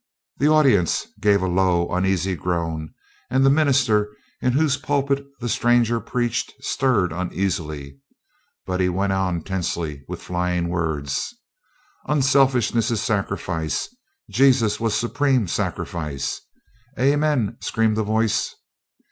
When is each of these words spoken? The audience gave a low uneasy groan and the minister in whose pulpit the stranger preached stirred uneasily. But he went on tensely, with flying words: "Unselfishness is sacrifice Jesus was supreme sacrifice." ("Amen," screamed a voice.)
The 0.37 0.47
audience 0.47 1.05
gave 1.19 1.43
a 1.43 1.47
low 1.47 1.87
uneasy 1.91 2.35
groan 2.35 2.91
and 3.29 3.45
the 3.45 3.51
minister 3.51 4.09
in 4.41 4.53
whose 4.53 4.75
pulpit 4.75 5.23
the 5.39 5.47
stranger 5.47 5.99
preached 5.99 6.53
stirred 6.59 7.11
uneasily. 7.11 7.99
But 8.65 8.79
he 8.79 8.89
went 8.89 9.13
on 9.13 9.43
tensely, 9.43 10.03
with 10.07 10.19
flying 10.23 10.69
words: 10.69 11.35
"Unselfishness 12.07 12.89
is 12.89 12.99
sacrifice 12.99 13.95
Jesus 14.27 14.79
was 14.79 14.95
supreme 14.95 15.47
sacrifice." 15.47 16.41
("Amen," 16.99 17.57
screamed 17.61 17.99
a 17.99 18.03
voice.) 18.03 18.55